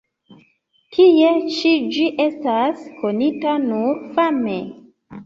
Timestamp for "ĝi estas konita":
1.97-3.53